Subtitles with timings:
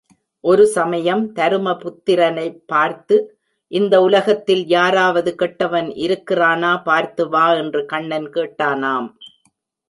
[0.39, 3.39] ஒரு சமயம் தருமபுத்திரனைப் பார்த்து,
[3.67, 9.09] இந்த உலகத்தில் யாராவது கெட்டவன் இருக்கிறானா, பார்த்து வா என்று கண்ணன் கேட்டானாம்.